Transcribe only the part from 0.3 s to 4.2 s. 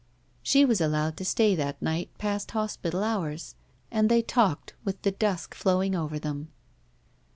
She was allowed to stay that night past hospital hours, and